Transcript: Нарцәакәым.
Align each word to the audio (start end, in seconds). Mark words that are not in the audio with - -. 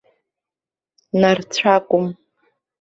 Нарцәакәым. 1.19 2.05